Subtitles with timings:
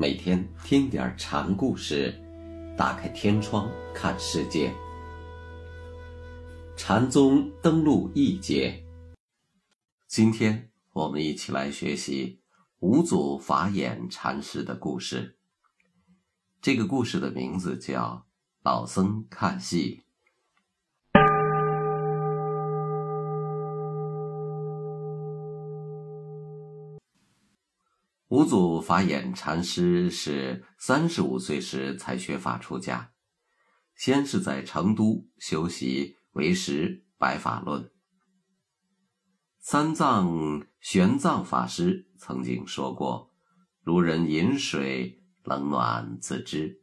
[0.00, 2.18] 每天听点禅故事，
[2.74, 4.72] 打开天窗看世界。
[6.74, 8.82] 禅宗登陆一节，
[10.06, 12.40] 今天我们一起来学习
[12.78, 15.36] 五祖法眼禅师的故事。
[16.62, 18.24] 这个故事的名字叫
[18.62, 20.00] 《老僧看戏》。
[28.30, 33.10] 五祖法眼禅师是三十五岁时才学法出家，
[33.96, 37.90] 先是在成都修习唯识白法论。
[39.58, 43.32] 三藏玄奘法师曾经说过
[43.82, 46.80] ：“如人饮水，冷暖自知。”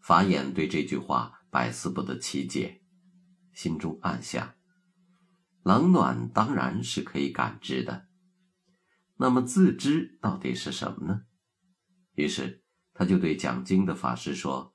[0.00, 2.80] 法眼对这句话百思不得其解，
[3.52, 4.54] 心中暗想：
[5.62, 8.06] 冷暖当然是可以感知的。
[9.16, 11.22] 那么自知到底是什么呢？
[12.14, 14.74] 于是他就对讲经的法师说：“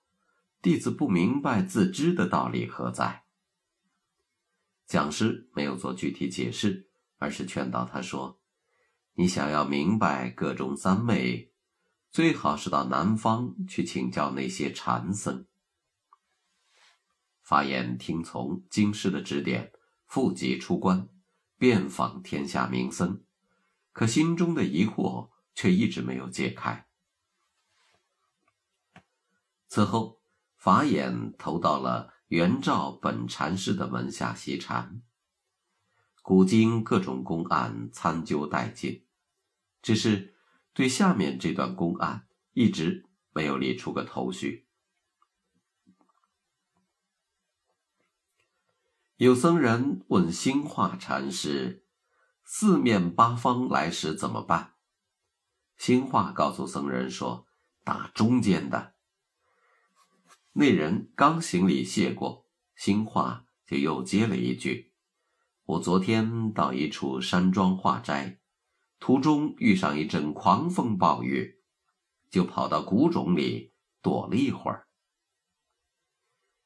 [0.61, 3.23] 弟子不明白自知的道理何在。”
[4.87, 8.41] 讲师没有做具体解释，而是劝导他说
[9.15, 11.53] ：“你想要明白各中三昧，
[12.09, 15.45] 最好是到南方去请教那些禅僧。”
[17.43, 19.71] 法眼听从经师的指点，
[20.05, 21.09] 复籍出关，
[21.57, 23.23] 遍访天下名僧。
[23.99, 26.87] 可心中的疑惑却一直没有解开。
[29.67, 30.21] 此后，
[30.55, 35.01] 法眼投到了元照本禅师的门下习禅。
[36.21, 39.05] 古今各种公案参究殆尽，
[39.81, 40.33] 只是
[40.71, 44.65] 对下面这段公案一直没有理出个头绪。
[49.17, 51.83] 有僧人问兴化禅师。
[52.51, 54.73] 四面八方来时怎么办？
[55.77, 57.45] 兴化告诉僧人说
[57.85, 58.95] ：“打中间的。”
[60.53, 64.91] 那人刚行礼谢过，兴化就又接了一句
[65.63, 68.39] ：“我昨天到一处山庄化斋，
[68.99, 71.61] 途中遇上一阵狂风暴雨，
[72.31, 74.87] 就跑到谷种里躲了一会儿。”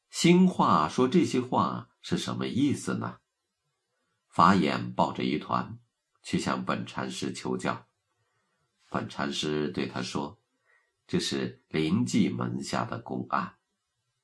[0.10, 3.18] 兴化说这些话是什么意思呢？
[4.34, 5.78] 法眼抱着一团，
[6.24, 7.86] 去向本禅师求教。
[8.90, 10.42] 本禅师对他说
[11.06, 13.58] ：“这是临济门下的公案，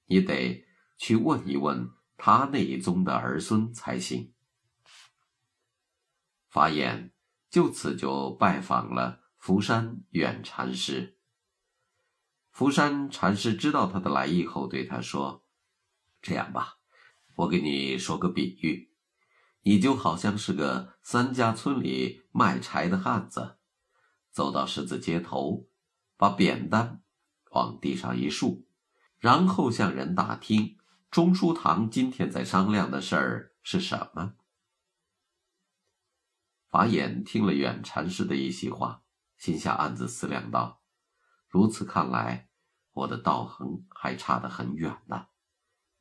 [0.07, 0.65] 你得
[0.97, 4.33] 去问一问他那一宗的儿孙才行。”
[6.49, 7.13] 法眼
[7.51, 11.19] 就此就拜访了福山远禅师。
[12.49, 15.45] 福山禅师知道他的来意后，对他说
[16.19, 16.79] ：“这样吧，
[17.35, 18.88] 我给你说个比喻。”
[19.69, 23.59] 你就好像是个三家村里卖柴的汉子，
[24.31, 25.69] 走到十字街头，
[26.17, 27.03] 把扁担
[27.51, 28.65] 往地上一竖，
[29.19, 30.79] 然后向人打听
[31.11, 34.33] 中书堂今天在商量的事儿是什么。
[36.67, 39.03] 法眼听了远禅师的一席话，
[39.37, 40.81] 心下暗自思量道
[41.47, 42.49] ：“如此看来，
[42.93, 45.27] 我的道行还差得很远呢。”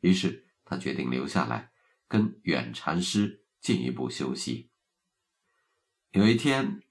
[0.00, 1.70] 于是他决定留下来
[2.08, 3.44] 跟远禅师。
[3.60, 4.70] 进一步休息。
[6.12, 6.82] 有一天，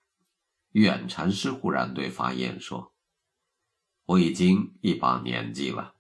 [0.72, 2.94] 远禅师忽然对法眼说
[4.06, 5.96] ：“我已经一把年纪了，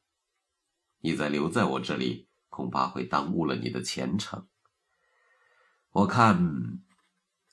[1.00, 4.48] 你再留在我这里，恐怕会耽误了你的前程。
[5.92, 6.80] 我看，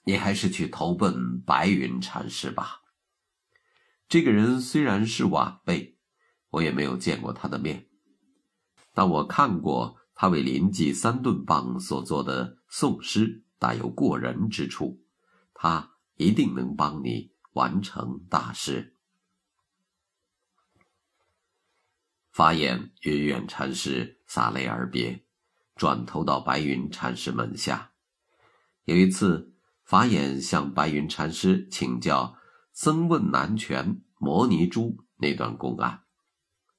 [0.05, 2.83] 你还是去投奔白云禅师吧。
[4.09, 5.97] 这个人虽然是晚辈，
[6.51, 7.89] 我也没有见过他的面，
[8.93, 15.01] 但我看过。”他为临济三顿帮所做的宋诗大有过人之处，
[15.55, 18.97] 他一定能帮你完成大事。
[22.33, 25.25] 法眼与远禅师洒泪而别，
[25.77, 27.93] 转头到白云禅师门下。
[28.87, 29.55] 有一次，
[29.85, 32.37] 法眼向白云禅师请教
[32.75, 36.03] “僧问南拳摩尼珠”那段公案，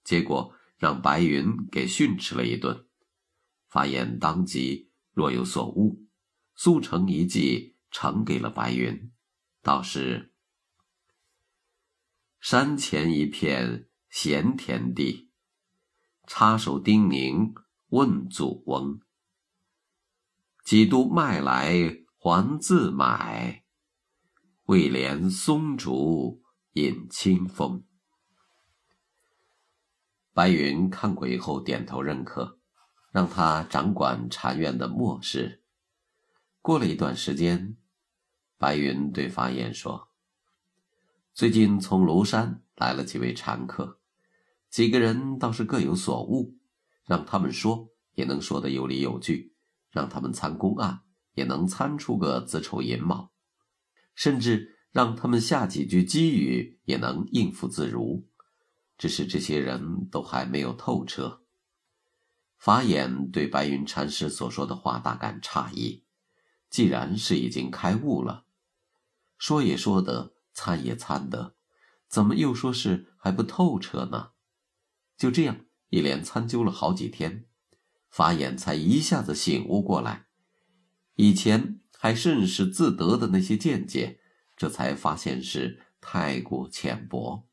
[0.03, 2.85] 结果让白云给训斥了一顿。
[3.69, 6.05] 法眼当即若有所悟，
[6.55, 9.13] 速成一计呈给了白云，
[9.61, 10.33] 道是：
[12.41, 15.31] 山前一片闲田地，
[16.27, 17.53] 插手叮咛
[17.87, 18.99] 问祖翁，
[20.65, 23.63] 几度卖来还自买，
[24.65, 27.85] 为怜松竹引清风。
[30.33, 32.59] 白云看过以后点头认可。
[33.15, 35.61] 让他掌管禅院的末事。
[36.61, 37.77] 过了一段时间，
[38.57, 40.09] 白云对法眼说
[41.33, 44.01] ：“最近从庐山来了几位禅客，
[44.69, 46.57] 几个人倒是各有所悟，
[47.05, 49.53] 让他们说也能说得有理有据，
[49.91, 50.99] 让他们参公案
[51.35, 53.31] 也能参出个子丑寅卯，
[54.13, 58.27] 甚至让他们下几句机语也能应付自如。
[58.97, 61.44] 只是这些人都还没有透彻。
[62.65, 66.03] 法眼对白云禅师所说的话大感诧异，
[66.67, 68.45] 既然是已经开悟了，
[69.37, 71.53] 说也说得，参也参得，
[72.07, 74.31] 怎么又说是还不透彻呢？
[75.15, 77.45] 就这样一连参究了好几天，
[78.09, 80.25] 法眼才一下子醒悟过来，
[81.17, 84.19] 以前还甚是自得的那些见解，
[84.57, 87.47] 这才发现是太过浅薄，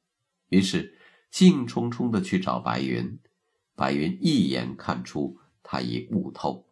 [0.48, 0.98] 于是。
[1.30, 3.18] 兴冲冲的去找白云，
[3.74, 6.66] 白云一眼看出他已悟透，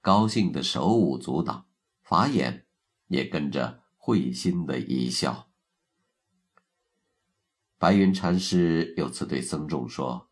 [0.00, 1.66] 高兴的手舞足蹈，
[2.02, 2.66] 法眼
[3.08, 5.48] 也跟着会心的一笑。
[7.78, 10.30] 白云禅师有次对僧众说：“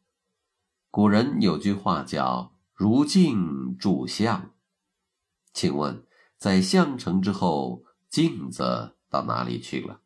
[0.90, 4.54] 古人有句话叫‘如镜铸像’，
[5.52, 6.06] 请问
[6.38, 10.00] 在相成之后，镜子到哪里去了？”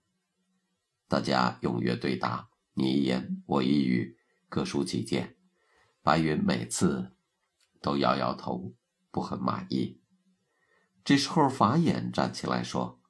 [1.07, 2.49] 大家踊跃对答。
[2.75, 4.19] 你一言我一语，
[4.49, 5.38] 各抒己见。
[6.09, 7.13] 白云每次
[7.83, 8.75] 都摇摇头，
[9.11, 10.01] 不很满意。
[11.05, 13.03] 这时候，法眼站起来说：“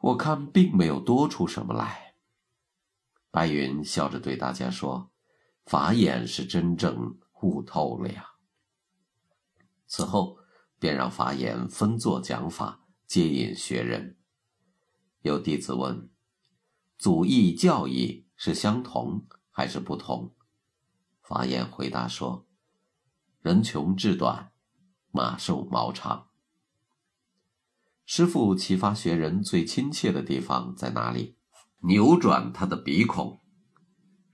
[0.00, 2.14] 我看并没有多出什么来。”
[3.30, 5.12] 白云笑着对大家说
[5.66, 8.36] ：“法眼是真正悟透了呀。”
[9.86, 10.38] 此后，
[10.78, 14.16] 便让法眼分座讲法，接引学人。
[15.20, 16.08] 有弟子问。
[16.96, 20.34] 祖义教义是相同还是不同？
[21.24, 22.46] 法言回答说
[23.40, 24.52] ：“人穷志短，
[25.10, 26.28] 马瘦毛长。”
[28.04, 31.38] 师傅启发学人最亲切的地方在哪里？
[31.84, 33.40] 扭转他的鼻孔，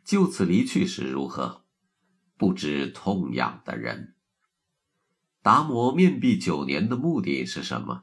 [0.04, 1.64] 就此离去时如何？
[2.37, 4.16] 不知痛痒的人。
[5.42, 8.02] 达摩面壁九年的目的是什么？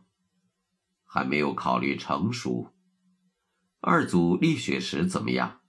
[1.04, 2.74] 还没有考虑成熟。
[3.82, 5.60] 二祖立雪时怎么样？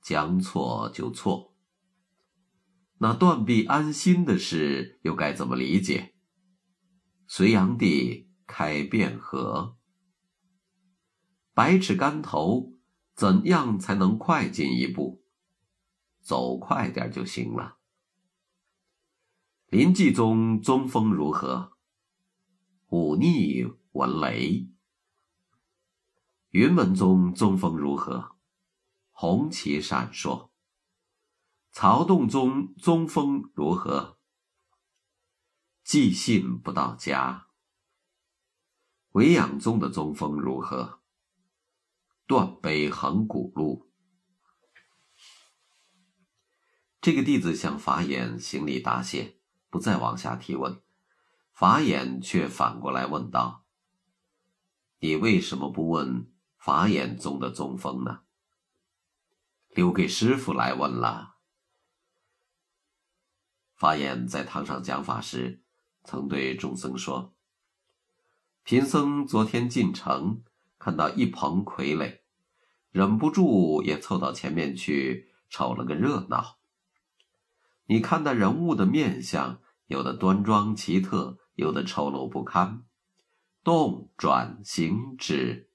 [0.00, 1.55] 将错就错。
[2.98, 6.14] 那断臂安心的事又该怎么理解？
[7.26, 9.76] 隋炀帝开汴河，
[11.52, 12.72] 百尺竿头，
[13.14, 15.22] 怎样才能快进一步？
[16.20, 17.78] 走快点就行了。
[19.68, 21.72] 林继宗宗风如何？
[22.88, 24.68] 忤逆闻雷。
[26.50, 28.36] 云门宗宗风如何？
[29.10, 30.50] 红旗闪烁。
[31.78, 34.16] 曹洞宗宗风如何？
[35.84, 37.48] 寄信不到家。
[39.10, 41.00] 维养宗的宗风如何？
[42.26, 43.92] 断碑横古路。
[47.02, 49.38] 这个弟子向法眼行礼答谢，
[49.68, 50.80] 不再往下提问。
[51.52, 53.66] 法眼却反过来问道
[55.00, 58.22] ：“你为什么不问？”法眼宗的宗风呢？
[59.68, 61.35] 留给师傅来问了。
[63.76, 65.62] 法眼在堂上讲法时，
[66.02, 67.34] 曾对众僧说
[68.64, 70.42] ：“贫僧昨天进城，
[70.78, 72.20] 看到一棚傀儡，
[72.90, 76.56] 忍不住也凑到前面去瞅了个热闹。
[77.86, 82.82] 你看那人物的面相，有的端庄奇特，有的丑陋不堪，
[83.62, 85.70] 动转行止。”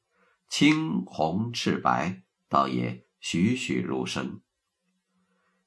[0.49, 4.41] 青红赤白，倒也栩栩如生。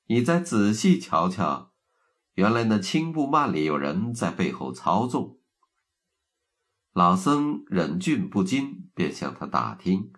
[0.09, 1.73] 你再仔细瞧瞧，
[2.35, 5.39] 原来那青布幔里有人在背后操纵。
[6.93, 10.13] 老僧忍俊不禁，便向他打听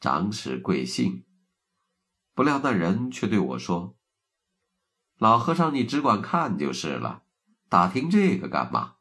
[0.00, 1.24] 长史贵姓。
[2.34, 3.96] 不料那人却对我说
[5.18, 7.22] ：“老和尚，你只管看就是了，
[7.68, 8.94] 打听这个干嘛？”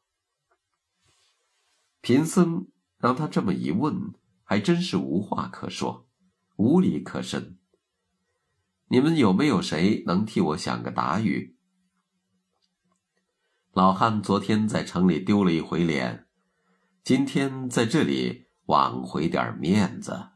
[2.02, 2.68] 贫僧
[2.98, 4.14] 让他这么一问。
[4.48, 6.08] 还真是无话可说，
[6.58, 7.58] 无理可申。
[8.90, 11.55] 你们有没有谁能替我想个答语？
[13.76, 16.28] 老汉昨天在城里丢了一回脸，
[17.04, 20.30] 今天在这里挽回点面子。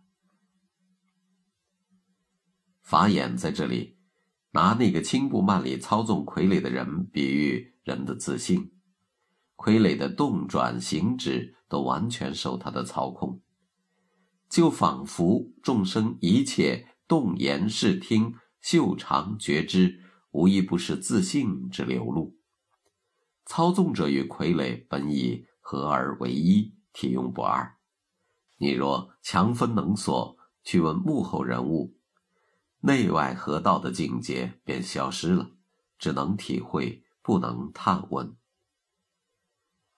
[2.82, 3.98] 法眼在这里
[4.52, 8.74] 拿那个青布幔里操纵傀儡的人比喻人的自信，
[9.56, 13.42] 傀儡的动转行止都完全受他的操控。
[14.50, 22.38] 就仿佛众生一切动言视听嗅尝觉知，无一不是自信之流露。
[23.50, 27.78] 操纵者与傀儡本已合而为一，体用不二。
[28.58, 31.98] 你若强分能锁，去问幕后人物，
[32.82, 35.50] 内外合道的境界便消失了，
[35.98, 38.38] 只能体会，不能探问。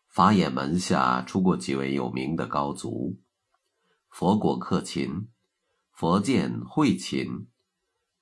[0.08, 3.20] 法眼门下出过几位有名的高足，
[4.10, 5.28] 佛果克勤、
[5.92, 7.50] 佛见慧勤、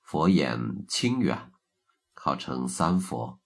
[0.02, 1.52] 佛眼清远，
[2.14, 3.39] 号称三佛。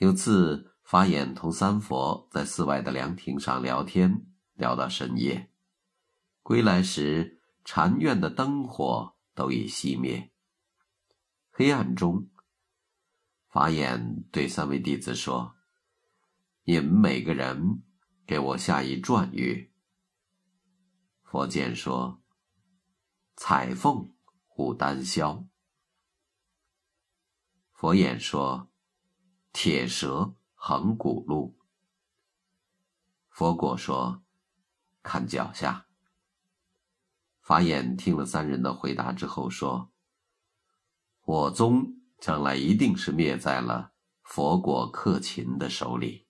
[0.00, 5.50] 有次，法眼同三佛在寺外的凉亭上聊天，聊到深夜。
[6.42, 10.32] 归来时，禅院的灯火都已熄灭。
[11.50, 12.30] 黑暗中，
[13.50, 15.56] 法眼对三位弟子说
[16.64, 17.82] ：“你们每个人
[18.26, 19.70] 给我下一转语。”
[21.22, 22.22] 佛见说
[23.36, 24.14] ：“彩凤
[24.56, 25.44] 舞丹霄。”
[27.74, 28.68] 佛眼说
[29.52, 31.58] ：“铁蛇横古路。”
[33.28, 34.22] 佛果说
[35.02, 35.86] ：“看脚下。”
[37.42, 39.90] 法眼听了三人的回答之后说
[41.26, 43.92] ：“我宗将来一定是灭在了
[44.22, 46.26] 佛果克勤的手里。”